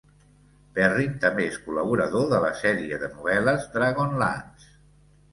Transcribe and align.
Perrin 0.75 1.09
també 1.25 1.43
és 1.49 1.59
col·laborador 1.65 2.25
de 2.31 2.39
la 2.45 2.49
serie 2.61 2.97
de 3.03 3.09
novel·les 3.11 3.67
Dragonlance. 3.77 4.73